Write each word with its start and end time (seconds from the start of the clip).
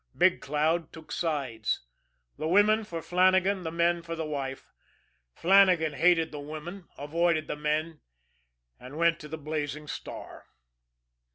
Big 0.17 0.41
Cloud 0.41 0.91
took 0.91 1.11
sides 1.11 1.81
the 2.35 2.47
women 2.47 2.83
for 2.83 3.03
Flannagan; 3.03 3.61
the 3.61 3.69
men 3.69 4.01
for 4.01 4.15
the 4.15 4.25
wife. 4.25 4.71
Flannagan 5.35 5.93
hated 5.93 6.31
the 6.31 6.39
women, 6.39 6.87
avoided 6.97 7.45
the 7.47 7.55
men 7.55 8.01
and 8.79 8.97
went 8.97 9.19
to 9.19 9.27
the 9.27 9.37
Blazing 9.37 9.87
Star. 9.87 10.47